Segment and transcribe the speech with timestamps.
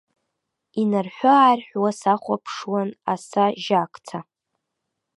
[0.81, 4.19] Инарҳәы-аарҳәуа сахәаԥшуан аса жьакца.